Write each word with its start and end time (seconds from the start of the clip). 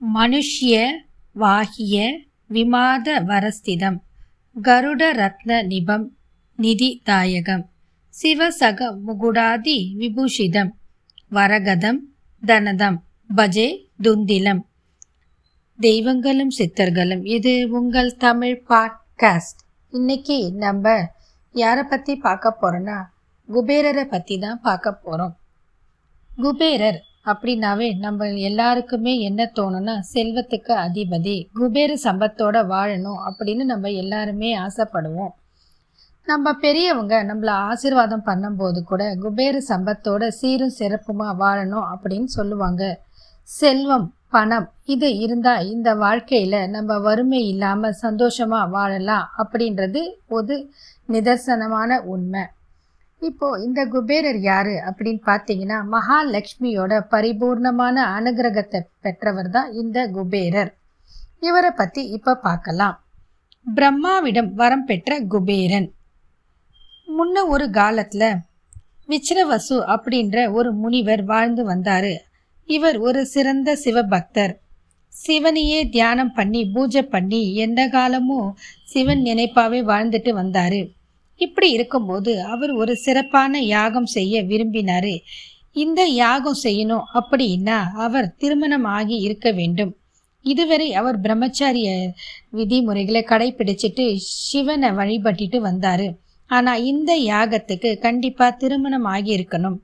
மனுஷ்ய 0.00 0.74
வாகிய 1.32 1.96
விமாத 2.50 3.06
வரஸ்திதம் 3.24 3.96
கருட 4.56 5.02
ரத்ன 5.12 5.50
நிபம் 5.62 6.06
நிதிதாயகம் 6.58 7.64
சிவசக 8.14 8.88
முகுடாதி 9.06 9.76
விபூஷிதம் 9.98 10.70
வரகதம் 11.30 11.98
தனதம் 12.42 12.98
பஜே 13.36 13.68
துந்திலம். 14.02 14.62
தெய்வங்களும் 15.78 16.52
சித்தர்களும் 16.58 17.26
இது 17.26 17.68
உங்கள் 17.70 18.16
தமிழ் 18.16 18.62
பாட்காஸ்ட். 18.68 19.60
இன்னைக்கு 19.90 20.52
நம்ம 20.52 21.10
யாரை 21.54 21.82
பற்றி 21.82 22.16
பார்க்க 22.16 22.56
போகிறோன்னா 22.60 22.98
குபேரரை 23.48 24.04
பற்றி 24.04 24.38
தான் 24.38 24.60
பார்க்க 24.62 24.92
போகிறோம் 24.92 25.36
குபேரர் 26.30 27.00
அப்படின்னாவே 27.30 27.88
நம்ம 28.04 28.28
எல்லாருக்குமே 28.48 29.14
என்ன 29.28 29.50
தோணும்னா 29.58 29.94
செல்வத்துக்கு 30.14 30.72
அதிபதி 30.86 31.36
குபேர 31.58 31.92
சம்பத்தோட 32.04 32.56
வாழணும் 32.74 33.20
அப்படின்னு 33.28 33.64
நம்ம 33.72 33.90
எல்லாருமே 34.02 34.50
ஆசைப்படுவோம். 34.66 35.32
நம்ம 36.28 36.52
பெரியவங்க 36.64 37.14
நம்மளை 37.24 37.54
ஆசீர்வாதம் 37.70 38.26
பண்ணும்போது 38.26 38.80
கூட 38.82 39.02
குபேர 39.22 39.62
சம்பத்தோட 39.68 40.22
சீரும் 40.38 40.78
சிறப்புமா 40.78 41.28
வாழணும் 41.42 41.86
அப்படின்னு 41.92 42.30
சொல்லுவாங்க. 42.38 42.82
செல்வம் 43.48 44.06
பணம் 44.34 44.66
இது 44.94 45.08
இருந்தால் 45.24 45.68
இந்த 45.74 45.90
வாழ்க்கையில் 46.02 46.58
நம்ம 46.74 46.98
வறுமை 47.06 47.40
இல்லாமல் 47.52 48.00
சந்தோஷமாக 48.04 48.72
வாழலாம் 48.74 49.26
அப்படின்றது 49.42 50.00
ஒரு 50.36 50.56
நிதர்சனமான 51.08 52.00
உண்மை. 52.14 52.42
இப்போ 53.22 53.46
இந்த 53.64 53.80
குபேரர் 53.92 54.40
யாரு 54.40 54.74
அப்படின்னு 54.88 55.22
பார்த்தீங்கன்னா 55.28 55.78
மகாலட்சுமியோட 55.94 56.92
பரிபூர்ணமான 57.12 57.96
அனுகிரகத்தை 58.18 58.80
பெற்றவர் 59.04 59.50
தான் 59.50 59.70
இந்த 59.72 59.98
குபேரர். 60.16 60.70
இவரை 61.40 61.70
பற்றி 61.80 62.02
இப்போ 62.16 62.32
பார்க்கலாம் 62.46 62.96
பிரம்மாவிடம் 63.66 64.50
வரம் 64.60 64.84
பெற்ற 64.90 65.18
குபேரன். 65.32 65.88
முன்ன 67.08 67.44
ஒரு 67.54 67.66
காலத்தில் 67.70 68.40
விச்ரவசு 69.08 69.76
அப்படின்ற 69.94 70.36
ஒரு 70.52 70.70
முனிவர் 70.82 71.22
வாழ்ந்து 71.24 71.62
வந்தார். 71.64 72.12
இவர் 72.68 72.98
ஒரு 73.08 73.20
சிறந்த 73.26 73.76
சிவபக்தர். 73.84 74.54
சிவனையே 75.12 75.80
தியானம் 75.94 76.32
பண்ணி 76.38 76.62
பூஜை 76.74 77.02
பண்ணி 77.14 77.42
எந்த 77.64 77.80
காலமும் 77.88 78.48
சிவன் 78.84 79.22
நினைப்பாவே 79.28 79.80
வாழ்ந்துட்டு 79.90 80.32
வந்தார். 80.32 80.80
இப்படி 81.38 81.68
இருக்கும்போது 81.70 82.32
அவர் 82.42 82.72
ஒரு 82.72 82.96
சிறப்பான 82.96 83.60
யாகம் 83.76 84.10
செய்ய 84.16 84.42
விரும்பினார். 84.42 85.12
இந்த 85.72 86.00
யாகம் 86.06 86.60
செய்யணும் 86.62 87.08
அப்படின்னா 87.18 87.78
அவர் 88.06 88.28
திருமணம் 88.36 88.86
ஆகி 88.98 89.16
இருக்க 89.18 89.48
வேண்டும். 89.52 89.92
இதுவரை 90.44 90.88
அவர் 90.94 91.18
பிரம்மச்சாரிய 91.20 91.88
விதிமுறைகளை 92.50 93.22
கடைபிடிச்சிட்டு 93.26 94.04
சிவனை 94.16 94.90
வழிபட்டுட்டு 94.90 95.58
வந்தார். 95.58 96.06
ஆனால் 96.50 96.84
இந்த 96.84 97.12
யாகத்துக்கு 97.32 97.90
கண்டிப்பாக 97.98 98.58
திருமணம் 98.62 99.08
ஆகி 99.14 99.30
இருக்கணும். 99.36 99.78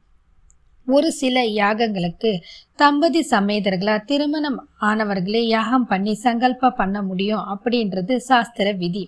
ஒரு 0.86 1.12
சில 1.12 1.42
யாகங்களுக்கு 1.42 2.30
தம்பதி 2.76 3.20
சமேதர்களா 3.30 3.94
திருமணம் 4.04 4.58
ஆனவர்களே 4.80 5.42
யாகம் 5.46 5.86
பண்ணி 5.86 6.18
சங்கல்ப 6.22 6.70
பண்ண 6.70 7.02
முடியும் 7.02 7.44
அப்படின்றது 7.54 8.16
சாஸ்திர 8.16 8.72
விதி. 8.72 9.04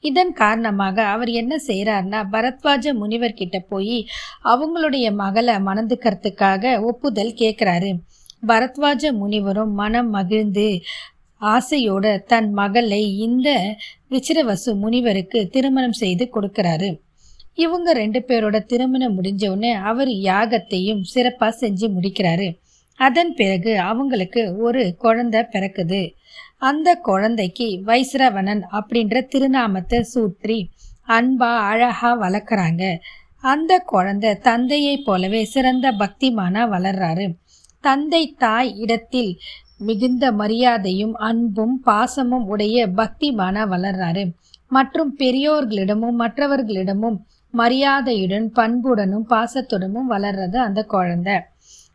இதன் 0.00 0.32
காரணமாக 0.32 1.04
அவர் 1.04 1.28
என்ன 1.28 1.54
செய்கிறார்னா 1.66 2.20
பரத்வாஜ 2.32 2.94
முனிவர் 2.94 3.32
கிட்ட 3.32 3.58
போய் 3.58 3.98
அவங்களுடைய 4.44 5.06
மகளை 5.14 5.54
மணந்துக்கிறதுக்காக 5.54 6.72
ஒப்புதல் 6.82 7.34
கேட்குறாரு 7.34 7.90
பரத்வாஜ 8.46 9.12
முனிவரும் 9.12 9.72
மனம் 9.72 10.10
மகிழ்ந்து 10.10 10.68
ஆசையோட 11.40 12.06
தன் 12.24 12.50
மகளை 12.52 13.02
இந்த 13.18 13.48
விச்சிரவசு 14.10 14.72
முனிவருக்கு 14.74 15.48
திருமணம் 15.48 16.00
செய்து 16.02 16.24
கொடுக்கிறாரு. 16.34 16.90
இவங்க 17.58 17.92
ரெண்டு 17.92 18.24
பேரோட 18.28 18.64
திருமணம் 18.64 19.22
முடிஞ்ச 19.22 19.42
உடனே 19.48 19.72
அவர் 19.72 20.08
யாகத்தையும் 20.08 21.02
சிறப்பாக 21.02 21.52
செஞ்சு 21.60 21.86
முடிக்கிறாரு. 21.96 22.48
அதன் 22.96 23.34
பிறகு 23.34 23.78
அவங்களுக்கு 23.80 24.56
ஒரு 24.56 24.94
குழந்தை 24.98 25.40
பிறக்குது. 25.40 26.14
அந்த 26.58 26.94
குழந்தைக்கு 26.94 27.82
வைஸ்ரவணன் 27.86 28.62
அப்படின்ற 28.72 29.20
திருநாமத்தை 29.26 30.00
சூற்றி 30.14 30.58
அன்பா 31.08 31.50
அழகா 31.70 32.20
வளர்க்குறாங்க. 32.20 32.98
அந்த 33.40 33.78
குழந்தை 33.78 34.38
தந்தையை 34.38 34.96
போலவே 34.98 35.44
சிறந்த 35.44 35.92
பக்திமானா 35.92 36.62
வளர்றாரு. 36.74 37.26
தந்தை 37.80 38.34
தாய் 38.38 38.76
இடத்தில் 38.76 39.38
மிகுந்த 39.78 40.32
மரியாதையும் 40.32 41.14
அன்பும் 41.14 41.82
பாசமும் 41.86 42.46
உடைய 42.46 42.86
பக்திமானா 42.86 43.62
வளர்றாரு. 43.74 44.24
மற்றும் 44.68 45.16
பெரியோர்களிடமும் 45.18 46.18
மற்றவர்களிடமும் 46.18 47.16
மரியாதையுடன் 47.54 48.46
பண்புடனும் 48.56 49.26
பாசத்துடனும் 49.30 50.10
வளர்றது 50.10 50.56
அந்த 50.56 50.80
குழந்தை. 50.84 51.36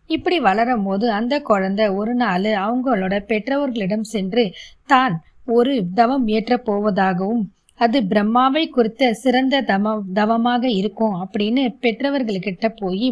இப்படி 0.06 0.40
வளரும் 0.40 0.84
போது 0.84 1.12
அந்த 1.12 1.36
குழந்தை 1.42 1.86
ஒரு 1.90 2.14
நாள் 2.16 2.50
அவங்களோட 2.66 3.16
பெற்றோர்களிடம் 3.26 4.08
சென்று 4.10 4.44
தான் 4.86 5.16
ஒரு 5.46 5.74
தவம் 5.94 6.28
ஏற்றப் 6.28 6.66
போவதாகவும் 6.66 7.44
அது 7.80 8.00
பிரம்மாவை 8.04 8.64
குறித்த 8.70 9.14
சிறந்த 9.14 9.56
தம 9.62 9.94
தவமாக 10.14 10.64
இருக்கும் 10.70 11.16
அப்படின்னு 11.24 11.64
பெற்றவர்கள்கிட்ட 11.82 12.68
போய் 12.76 13.10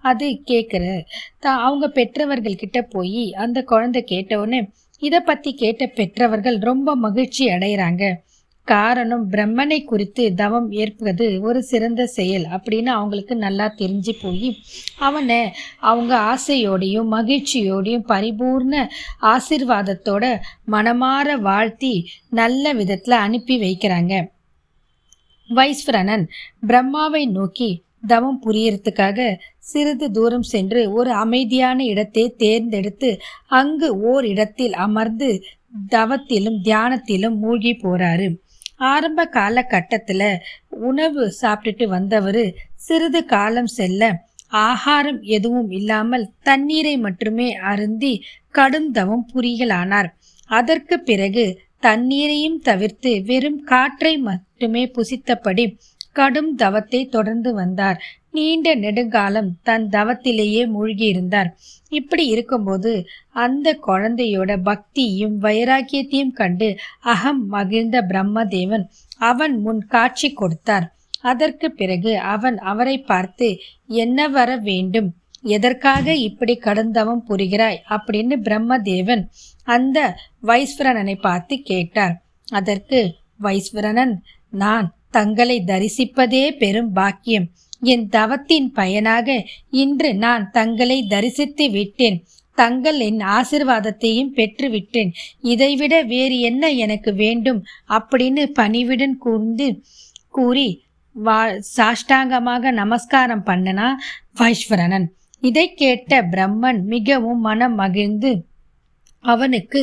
அது 0.00 0.26
கேட்குற 0.46 0.84
த 1.38 1.54
அவங்க 1.58 1.86
பெற்றவர்கள்கிட்ட 1.94 2.80
போய் 2.90 3.24
அந்த 3.36 3.62
குழந்தை 3.62 4.02
கேட்டவுடனே 4.04 4.60
இதை 5.02 5.20
பற்றி 5.20 5.52
கேட்ட 5.54 5.86
பெற்றவர்கள் 5.94 6.58
ரொம்ப 6.60 6.94
மகிழ்ச்சி 6.96 7.44
அடைகிறாங்க 7.48 8.04
காரணம் 8.64 9.30
பிரம்மனை 9.30 9.84
குறித்து 9.84 10.34
தவம் 10.34 10.70
ஏற்பது 10.70 11.40
ஒரு 11.40 11.62
சிறந்த 11.62 12.06
செயல் 12.06 12.44
அப்படின்னு 12.44 12.90
அவங்களுக்கு 12.98 13.36
நல்லா 13.36 13.74
தெரிஞ்சு 13.78 14.12
போய் 14.22 14.50
அவனை 14.98 15.40
அவங்க 15.78 16.12
ஆசையோடையும் 16.32 17.10
மகிழ்ச்சியோடையும் 17.10 18.06
பரிபூர்ண 18.08 18.86
ஆசிர்வாதத்தோட 19.22 20.24
மனமாற 20.70 21.38
வாழ்த்தி 21.40 22.06
நல்ல 22.30 22.72
விதத்தில் 22.72 23.14
அனுப்பி 23.14 23.56
வைக்கிறாங்க. 23.58 24.28
வைஸ்வரனன் 25.50 26.24
பிரம்மாவை 26.66 27.24
நோக்கி 27.30 27.82
தவம் 28.06 28.40
புரியறதுக்காக 28.46 29.36
சிறிது 29.58 30.10
தூரம் 30.10 30.48
சென்று 30.52 30.92
ஒரு 30.92 31.12
அமைதியான 31.12 31.84
இடத்தை 31.84 32.24
தேர்ந்தெடுத்து 32.36 33.10
அங்கு 33.46 34.00
ஓர் 34.00 34.24
இடத்தில் 34.24 34.74
அமர்ந்து 34.86 35.42
தவத்திலும் 35.92 36.58
தியானத்திலும் 36.64 37.36
மூழ்கி 37.36 37.72
போறாரு. 37.82 38.26
ஆரம்ப 38.86 39.26
காலகட்டத்தில் 39.34 40.28
உணவு 40.82 41.24
சாப்பிட்டுட்டு 41.40 41.86
வந்தவர் 41.88 42.42
சிறிது 42.80 43.20
காலம் 43.26 43.70
செல்ல 43.74 44.02
ஆகாரம் 44.64 45.20
எதுவும் 45.36 45.70
இல்லாமல் 45.72 46.26
தண்ணீரை 46.42 46.94
மட்டுமே 46.98 47.48
அருந்தி 47.70 48.12
கடும் 48.54 48.90
தவம் 48.90 49.24
புரியலானார் 49.32 50.10
அதற்கு 50.50 50.96
பிறகு 51.02 51.44
தண்ணீரையும் 51.82 52.60
தவிர்த்து 52.62 53.10
வெறும் 53.24 53.60
காற்றை 53.64 54.12
மட்டுமே 54.26 54.82
புசித்தபடி 54.94 55.64
கடும் 56.14 56.52
தவத்தை 56.54 57.00
தொடர்ந்து 57.06 57.50
வந்தார். 57.54 57.98
நீண்ட 58.30 58.68
நெடுங்காலம் 58.74 59.50
தன் 59.62 59.86
தவத்திலேயே 59.88 60.62
மூழ்கியிருந்தார். 60.74 61.50
இப்படி 61.88 62.24
இருக்கும்போது 62.26 62.92
அந்த 63.36 63.76
குழந்தையோட 63.86 64.52
பக்தியும் 64.62 65.36
வைராக்கியத்தையும் 65.42 66.32
கண்டு 66.32 66.68
அகம் 67.04 67.42
மகிழ்ந்த 67.46 67.98
பிரம்மதேவன் 68.08 68.86
அவன் 69.30 69.56
முன் 69.58 69.82
காட்சி 69.86 70.30
கொடுத்தார். 70.32 70.86
அதற்கு 71.22 71.66
பிறகு 71.72 72.12
அவன் 72.34 72.56
அவரை 72.70 72.96
பார்த்து 73.02 73.48
என்ன 74.00 74.28
வர 74.28 74.50
வேண்டும்? 74.68 75.10
எதற்காக 75.54 76.14
இப்படி 76.28 76.54
கடந்தவம் 76.58 77.24
புரிகிறாய்? 77.28 77.80
அப்படின்னு 77.88 78.36
பிரம்மதேவன் 78.46 79.22
அந்த 79.66 79.98
வைஸ்வரனனை 80.42 81.16
பார்த்து 81.20 81.56
கேட்டார். 81.62 82.16
அதற்கு 82.52 83.00
வைஸ்வரனன் 83.42 84.14
நான் 84.62 84.88
தங்களை 85.14 85.56
தரிசிப்பதே 85.66 86.44
பெரும் 86.56 86.92
பாக்கியம். 86.96 87.46
என் 87.92 88.06
தவத்தின் 88.08 88.66
பயனாக 88.72 89.28
இன்று 89.70 90.10
நான் 90.14 90.44
தங்களை 90.50 90.98
தரிசித்து 91.06 91.70
விட்டேன். 91.70 92.18
தங்கள் 92.54 92.98
என் 93.00 93.20
ஆசிர்வாதத்தையும் 93.36 94.32
பெற்றுவிட்டேன். 94.36 95.10
இதைவிட 95.52 96.02
வேறு 96.02 96.36
என்ன 96.38 96.70
எனக்கு 96.70 97.14
வேண்டும்? 97.14 97.60
அப்படின்னு 97.88 98.44
பணிவுடன் 98.54 99.16
கூர்ந்து 99.18 99.68
கூறி 100.30 100.68
வா 101.12 101.38
சாஷ்டாங்கமாக 101.76 102.70
நமஸ்காரம் 102.70 103.46
பண்ணனா 103.46 103.88
வைஸ்வரனன். 104.38 105.08
இதை 105.42 105.74
கேட்ட 105.74 106.22
பிரம்மன் 106.22 106.82
மிகவும் 106.82 107.40
மனம் 107.40 107.74
மகிழ்ந்து 107.74 108.32
அவனுக்கு 109.20 109.80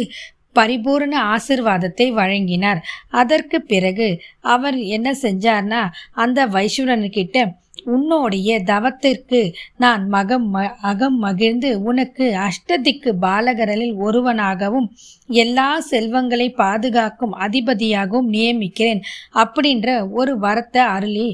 பரிபூர்ண 0.56 1.16
ஆசிர்வாதத்தை 1.36 2.08
வழங்கினார். 2.20 2.82
அதற்கு 3.10 3.58
பிறகு 3.62 4.10
அவர் 4.56 4.78
என்ன 4.96 5.16
செஞ்சார்னா 5.24 5.82
அந்த 6.24 6.48
வைஸ்வரன்கிட்ட 6.48 7.46
உன்னோடைய 7.94 8.50
தவத்திற்கு 8.64 9.40
நான் 9.78 10.04
மகம் 10.14 10.48
அகம் 10.82 11.18
மகிழ்ந்து 11.18 11.70
உனக்கு 11.84 12.26
அஷ்டதிக்கு 12.48 13.12
பாலகரலில் 13.22 13.96
ஒருவனாகவும் 14.08 14.88
எல்லா 15.30 15.70
செல்வங்களை 15.92 16.48
பாதுகாக்கும் 16.54 17.34
அதிபதியாகவும் 17.46 18.30
நியமிக்கிறேன் 18.30 19.02
அப்படின்ற 19.44 19.88
ஒரு 20.12 20.36
வரத்தை 20.40 20.84
அருளி 20.96 21.28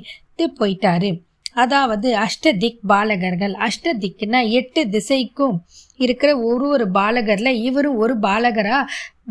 போயிட்டாரு. 0.60 1.10
அதாவது 1.62 2.10
அஷ்டதிக் 2.26 2.82
பாலகர்கள். 2.92 3.54
அஷ்டதிக்குன்னா 3.68 4.42
எட்டு 4.60 4.82
திசைக்கும் 4.96 5.56
இருக்கிற 6.00 6.32
ஒரு 6.50 6.66
ஒரு 6.68 6.86
பாலகரில் 6.92 7.60
இவரும் 7.68 7.98
ஒரு 8.04 8.16
பாலகரா 8.20 8.80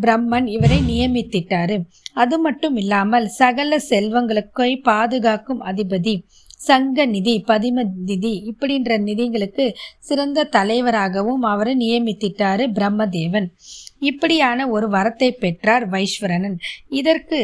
பிரம்மன் 0.00 0.48
இவரை 0.56 0.78
நியமித்திட்டாரு. 0.88 1.76
அது 2.14 2.36
மட்டும் 2.38 2.76
இல்லாமல் 2.76 3.28
சகல 3.40 3.78
செல்வங்களுக்கை 3.90 4.72
பாதுகாக்கும் 4.90 5.62
அதிபதி 5.62 6.16
சங்க 6.66 7.04
நிதி 7.06 7.32
பதிம 7.48 7.82
நிதி 8.06 8.30
இப்படின்ற 8.50 8.90
நிதிகளுக்கு 9.08 9.64
சிறந்த 9.98 10.44
தலைவராகவும் 10.56 11.42
அவரை 11.52 11.74
நியமித்திட்டாரு 11.82 12.64
பிரம்மதேவன். 12.78 13.48
இப்படியான 14.10 14.68
ஒரு 14.68 14.86
வரத்தை 14.88 15.28
பெற்றார் 15.42 15.84
வைஸ்வரனன். 15.90 16.56
இதற்கு 17.00 17.38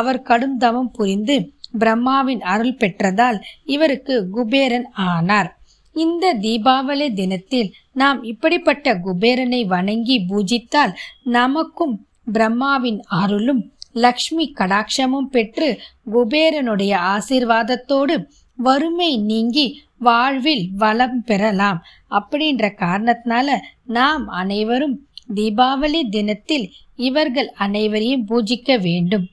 அவர் 0.00 0.20
கடும் 0.22 0.56
தவம் 0.56 0.90
புரிந்து 0.90 1.36
பிரம்மாவின் 1.72 2.40
அருள் 2.40 2.74
பெற்றதால் 2.74 3.40
இவருக்கு 3.64 4.28
குபேரன் 4.30 4.90
ஆனார். 4.92 5.58
இந்த 5.92 6.34
தீபாவளி 6.34 7.12
தினத்தில் 7.12 7.74
நாம் 7.92 8.22
இப்படிப்பட்ட 8.22 8.94
குபேரனை 8.94 9.66
வணங்கி 9.66 10.24
பூஜித்தால் 10.28 10.94
நமக்கும் 11.24 12.06
பிரம்மாவின் 12.32 13.00
அருளும் 13.02 13.72
லக்ஷ்மி 13.92 14.52
கடாட்சமும் 14.58 15.30
பெற்று 15.30 15.80
குபேரனுடைய 16.12 16.94
ஆசிர்வாதத்தோடு 17.14 18.26
வறுமை 18.56 19.18
நீங்கி 19.18 19.82
வாழ்வில் 19.98 20.70
வளம் 20.76 21.24
பெறலாம். 21.24 21.82
அப்படின்ற 22.10 22.72
காரணத்தினால 22.78 23.58
நாம் 23.84 24.28
அனைவரும் 24.28 25.06
தீபாவளி 25.34 26.08
தினத்தில் 26.10 26.70
இவர்கள் 26.96 27.50
அனைவரையும் 27.50 28.26
பூஜிக்க 28.28 28.80
வேண்டும். 28.80 29.26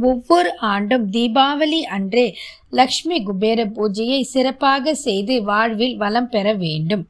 ஒவ்வொரு 0.00 0.56
ஆண்டும் 0.56 1.10
தீபாவளி 1.10 1.80
அன்றே 1.80 2.36
லக்ஷ்மி 2.70 3.22
குபேர 3.22 3.64
பூஜையை 3.66 4.20
சிறப்பாக 4.20 4.94
செய்து 4.94 5.42
வாழ்வில் 5.42 5.96
வளம் 5.96 6.28
பெற 6.28 6.52
வேண்டும். 6.52 7.08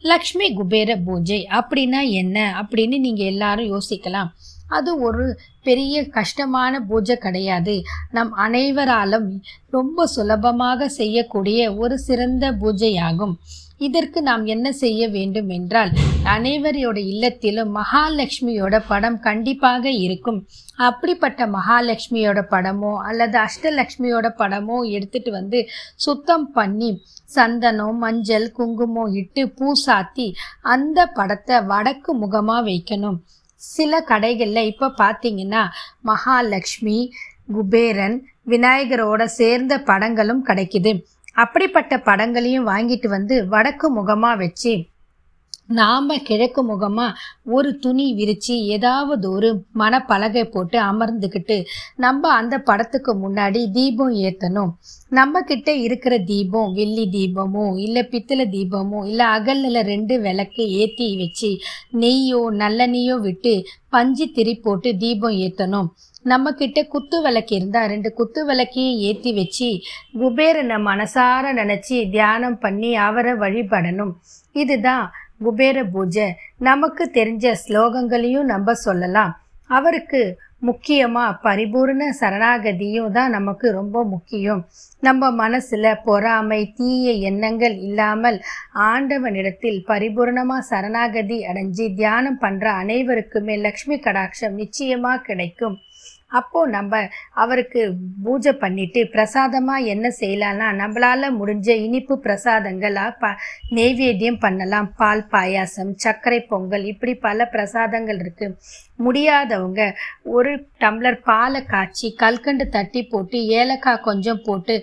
லக்ஷ்மி 0.00 0.52
குபேர 0.52 0.96
பூஜை 0.96 1.48
அப்படின்னா 1.50 2.10
என்ன? 2.10 2.54
அப்படின்னு 2.62 2.98
நீங்க 2.98 3.24
எல்லாரும் 3.24 3.72
யோசிக்கலாம். 3.72 4.28
அது 4.76 4.90
ஒரு 5.08 5.24
பெரிய 5.66 6.04
கஷ்டமான 6.16 6.80
பூஜை 6.88 7.16
கிடையாது. 7.26 7.76
நம் 8.16 8.32
அனைவராலும் 8.46 9.28
ரொம்ப 9.76 10.06
சுலபமாக 10.14 10.88
செய்யக்கூடிய 10.98 11.60
ஒரு 11.82 11.96
சிறந்த 11.98 12.44
பூஜையாகும். 12.62 13.36
இதற்கு 13.86 14.18
நாம் 14.28 14.44
என்ன 14.54 14.66
செய்ய 14.82 15.02
வேண்டும் 15.14 15.50
என்றால் 15.56 15.90
அனைவரையோட 16.34 16.98
இல்லத்திலும் 17.12 17.72
மகாலட்சுமியோட 17.78 18.76
படம் 18.90 19.18
கண்டிப்பாக 19.26 19.84
இருக்கும். 20.04 20.38
அப்படிப்பட்ட 20.86 21.40
மகாலட்சுமியோட 21.56 22.40
படமோ 22.54 22.92
அல்லது 23.08 23.36
அஷ்டலக்ஷ்மியோட 23.44 24.26
படமோ 24.40 24.78
எடுத்துட்டு 24.96 25.32
வந்து 25.38 25.60
சுத்தம் 26.04 26.48
பண்ணி 26.52 26.90
சந்தனம் 27.36 28.00
மஞ்சள் 28.04 28.48
குங்குமம் 28.58 29.14
இட்டு 29.20 29.44
பூ 29.58 29.68
சாத்தி 29.86 30.26
அந்த 30.74 30.98
படத்தை 31.18 31.58
வடக்கு 31.72 32.12
முகமாக 32.22 32.66
வைக்கணும். 32.70 33.18
சில 33.74 34.00
கடைகளில் 34.10 34.68
இப்போ 34.70 34.88
பார்த்தீங்கன்னா 35.02 35.62
மகாலட்சுமி 36.10 36.98
குபேரன் 37.54 38.16
விநாயகரோட 38.50 39.22
சேர்ந்த 39.38 39.74
படங்களும் 39.88 40.42
கிடைக்குது. 40.48 40.92
அப்படிப்பட்ட 41.34 41.94
படங்களையும் 42.08 42.68
வாங்கிட்டு 42.68 43.08
வந்து 43.08 43.34
வடக்கு 43.54 43.86
முகமாக 43.90 44.40
வச்சு 44.42 44.72
நாம் 45.68 46.10
கிழக்கு 46.24 46.62
முகமாக 46.62 47.18
ஒரு 47.50 47.78
துணி 47.78 48.06
விரித்து 48.14 48.54
ஏதாவது 48.66 49.30
ஒரு 49.30 49.48
மனப்பலகை 49.78 50.44
போட்டு 50.44 50.78
அமர்ந்துக்கிட்டு 50.82 51.56
நம்ம 51.96 52.32
அந்த 52.32 52.58
படத்துக்கு 52.58 53.14
முன்னாடி 53.14 53.62
தீபம் 53.72 54.14
ஏற்றணும் 54.20 54.72
நம்ம 55.08 55.40
கிட்ட 55.40 55.70
இருக்கிற 55.76 56.14
தீபம் 56.24 56.70
வெள்ளி 56.72 57.06
தீபமோ 57.08 57.66
இல்லை 57.76 58.02
பித்தளை 58.08 58.46
தீபமோ 58.46 59.00
இல்லை 59.06 59.26
அகலில் 59.26 59.80
ரெண்டு 59.84 60.16
விளக்கு 60.18 60.66
ஏற்றி 60.78 61.08
வச்சு 61.16 61.50
நெய்யோ 61.92 62.42
நல்லெண்ணெயோ 62.58 63.16
விட்டு 63.20 63.54
பஞ்சு 63.90 64.26
திரி 64.32 64.54
போட்டு 64.58 64.90
தீபம் 64.96 65.36
ஏற்றணும் 65.38 65.90
நம்ம 66.22 66.52
கிட்ட 66.52 66.82
குத்து 66.84 67.22
விளக்கு 67.22 67.54
இருந்தால் 67.54 67.88
ரெண்டு 67.88 68.10
குத்து 68.12 68.40
விளக்கையும் 68.44 68.98
ஏற்றி 69.00 69.32
வச்சு 69.32 69.68
குபேரனை 70.18 70.78
மனசார 70.80 71.52
நினச்சி 71.52 72.10
தியானம் 72.10 72.58
பண்ணி 72.58 72.94
அவரை 72.96 73.32
வழிபடணும். 73.32 74.12
இதுதான் 74.54 75.06
குபேர 75.40 75.78
பூஜை 75.94 76.26
நமக்கு 76.68 77.04
தெரிஞ்ச 77.18 77.54
ஸ்லோகங்களையும் 77.64 78.50
நம்ம 78.52 78.74
சொல்லலாம். 78.86 79.32
அவருக்கு 79.76 80.20
முக்கியமாக 80.68 81.38
பரிபூர்ண 81.44 82.02
சரணாகதியும் 82.20 83.10
தான் 83.16 83.34
நமக்கு 83.36 83.66
ரொம்ப 83.70 84.04
முக்கியம். 84.12 84.62
நம்ம 85.02 85.30
மனசில் 85.40 86.00
பொறாமை 86.04 86.60
தீய 86.78 87.12
எண்ணங்கள் 87.30 87.76
இல்லாமல் 87.88 88.38
ஆண்டவனிடத்தில் 88.90 89.80
பரிபூர்ணமாக 89.90 90.68
சரணாகதி 90.70 91.38
அடைஞ்சு 91.50 91.86
தியானம் 92.00 92.40
பண்ணுற 92.44 92.66
அனைவருக்குமே 92.82 93.56
லக்ஷ்மி 93.66 93.98
கடாட்சம் 94.06 94.58
நிச்சயமாக 94.62 95.24
கிடைக்கும். 95.26 95.76
அப்போது 96.30 96.70
நம்ம 96.70 97.00
அவருக்கு 97.34 97.80
பூஜை 98.24 98.52
பண்ணிட்டு 98.52 99.00
பிரசாதமாக 99.08 99.90
என்ன 99.92 100.06
செய்யலாம்னா 100.20 100.68
நம்மளால் 100.80 101.36
முடிஞ்ச 101.38 101.68
இனிப்பு 101.86 102.14
பிரசாதங்களாக 102.24 103.18
ப 103.18 103.26
நெய்வேத்தியம் 103.70 104.40
பண்ணலாம். 104.40 104.88
பால் 104.96 105.24
பாயாசம் 105.32 105.92
சர்க்கரை 105.96 106.40
பொங்கல் 106.52 106.84
இப்படி 106.84 107.14
பல 107.18 107.48
பிரசாதங்கள் 107.54 108.20
இருக்குது 108.24 108.56
முடியாதவங்க. 109.04 109.80
ஒரு 110.36 110.52
டம்ளர் 110.82 111.18
பாலை 111.28 111.60
காய்ச்சி 111.72 112.08
கல்கண்டு 112.22 112.64
தட்டி 112.68 113.02
போட்டு 113.02 113.38
ஏலக்காய் 113.58 114.04
கொஞ்சம் 114.08 114.40
போட்டு 114.44 114.74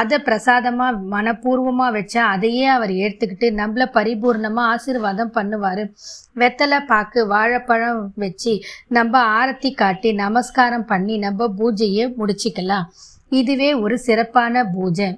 அதை 0.00 0.18
பிரசாதமாக 0.28 1.00
மனப்பூர்வமாக 1.14 1.94
வச்சா 1.98 2.24
அதையே 2.34 2.66
அவர் 2.76 2.92
எடுத்துக்கிட்டு 3.04 3.48
நம்மளை 3.60 3.86
பரிபூர்ணமாக 3.98 4.70
ஆசீர்வாதம் 4.74 5.34
பண்ணுவார். 5.38 5.82
வெத்தலை 6.42 6.80
பாக்கு 6.92 7.22
வாழைப்பழம் 7.34 8.02
வச்சு 8.24 8.54
நம்ம 8.98 9.24
ஆரத்தி 9.40 9.72
காட்டி 9.74 10.12
நமஸ்காரம் 10.24 10.88
பண்ணி 10.92 11.16
நம்ம 11.26 11.50
பூஜையை 11.58 12.06
முடிச்சுக்கலாம். 12.20 12.88
இதுவே 13.40 13.68
ஒரு 13.84 13.98
சிறப்பான 13.98 14.64
பூஜை. 14.74 15.10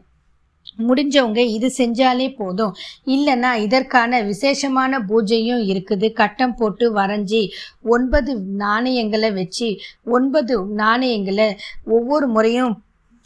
முடிஞ்சவங்க 0.78 1.40
இது 1.56 1.68
செஞ்சாலே 1.78 2.28
போதும். 2.36 2.72
இல்லைன்னா 3.06 3.50
இதற்கான 3.66 4.22
விசேஷமான 4.22 5.00
பூஜையும் 5.10 5.62
இருக்குது. 5.72 6.12
கட்டம் 6.12 6.56
போட்டு 6.56 6.86
வரைஞ்சி 6.94 7.42
ஒன்பது 7.82 8.34
நாணயங்களை 8.64 9.32
வச்சு 9.32 9.68
ஒன்பது 10.04 10.56
நாணயங்களை 10.82 11.48
ஒவ்வொரு 11.84 12.28
முறையும் 12.28 12.74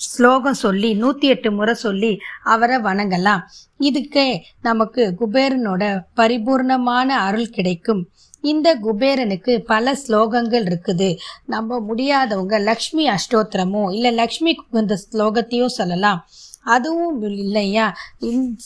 ஸ்லோகம் 0.00 0.58
சொல்லி 0.64 0.94
நூற்றி 0.94 1.28
எட்டு 1.28 1.50
முறை 1.52 1.74
சொல்லி 1.74 2.10
அவரை 2.52 2.76
வணங்கலாம். 2.76 3.42
இதுக்கே 3.88 4.26
நமக்கு 4.68 5.02
குபேரனோட 5.20 5.82
பரிபூர்ணமான 6.20 7.08
அருள் 7.26 7.54
கிடைக்கும். 7.56 8.02
இந்த 8.40 8.68
குபேரனுக்கு 8.84 9.52
பல 9.72 9.94
ஸ்லோகங்கள் 10.02 10.66
இருக்குது. 10.68 11.08
நம்ம 11.46 11.80
முடியாதவங்க 11.88 12.58
லக்ஷ்மி 12.60 13.06
அஷ்டோத்திரமோ 13.08 13.82
இல்லை 13.92 14.12
லக்ஷ்மி 14.12 14.54
குந்த 14.70 14.98
ஸ்லோகத்தையும் 15.04 15.76
சொல்லலாம். 15.78 16.20
அதுவும் 16.64 17.22
இல்லையா? 17.22 17.86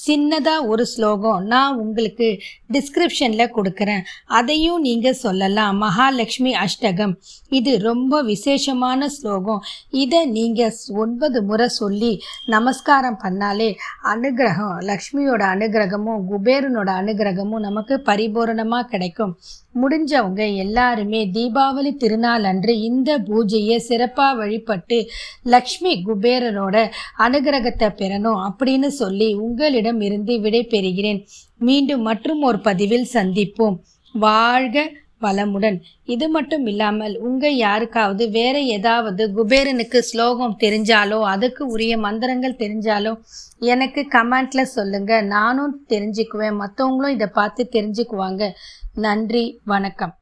சின்னதாக 0.06 0.66
ஒரு 0.66 0.86
ஸ்லோகம் 0.86 1.44
நான் 1.44 1.76
உங்களுக்கு 1.76 2.28
டிஸ்கிரிப்ஷனில் 2.72 3.52
கொடுக்குறேன். 3.56 4.02
அதையும் 4.26 4.80
நீங்கள் 4.80 5.20
சொல்லலாம். 5.24 5.76
மகாலட்சுமி 5.76 6.52
அஷ்டகம். 6.64 7.14
இது 7.48 7.78
ரொம்ப 7.78 8.22
விசேஷமான 8.22 9.08
ஸ்லோகம். 9.08 9.62
இதை 9.90 10.26
நீங்கள் 10.26 10.78
ஒன்பது 10.94 11.42
முறை 11.42 11.68
சொல்லி 11.68 12.12
நமஸ்காரம் 12.46 13.20
பண்ணாலே 13.24 13.70
அனுகிரகம் 14.14 14.76
லக்ஷ்மியோட 14.90 15.42
அனுகிரகமும் 15.54 16.22
குபேரனோட 16.30 16.90
அனுகிரகமும் 17.02 17.66
நமக்கு 17.68 18.02
பரிபூரணமாக 18.06 18.88
கிடைக்கும். 18.88 19.34
முடிஞ்சவங்க 19.82 20.42
எல்லாருமே 20.54 21.20
தீபாவளி 21.36 21.96
திருநாள் 21.96 22.44
அன்று 22.44 22.72
இந்த 22.80 23.10
பூஜையை 23.18 23.76
சிறப்பாக 23.76 24.34
வழிபட்டு 24.34 24.98
லக்ஷ்மி 25.42 25.92
குபேரனோட 26.06 26.76
அனுகிரகத்தை 27.18 27.81
பெறணும் 27.88 28.48
அப்படின்னு 28.48 28.86
சொல்லி 28.86 29.34
உங்களிடம் 29.34 30.00
இருந்து 30.00 30.40
விடை 30.40 30.66
பெறுகிறேன். 30.70 31.26
மீண்டும் 31.58 32.00
மற்றும் 32.00 32.42
ஒரு 32.42 32.60
பதிவில் 32.60 33.08
சந்திப்போம். 33.12 33.78
வாழ்க 34.12 34.90
வளமுடன். 35.20 35.80
இது 36.04 36.28
மட்டும் 36.28 36.66
இல்லாமல் 36.66 37.18
உங்கள் 37.18 37.56
யாருக்காவது 37.56 38.30
வேற 38.30 38.60
ஏதாவது 38.60 39.30
குபேரனுக்கு 39.36 39.98
ஸ்லோகம் 39.98 40.56
தெரிஞ்சாலோ 40.60 41.20
அதுக்கு 41.22 41.66
உரிய 41.66 41.98
மந்திரங்கள் 41.98 42.56
தெரிஞ்சாலோ 42.56 43.20
எனக்கு 43.58 44.06
கமெண்ட்ல 44.12 44.62
சொல்லுங்க. 44.62 45.20
நானும் 45.20 45.86
தெரிஞ்சுக்குவேன். 45.88 46.58
மற்றவங்களும் 46.64 47.08
இதை 47.08 47.26
பார்த்து 47.26 47.68
தெரிஞ்சுக்குவாங்க. 47.72 48.50
நன்றி 48.94 49.60
வணக்கம். 49.64 50.16